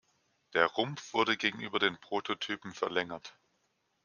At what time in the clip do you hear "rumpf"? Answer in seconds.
0.65-1.13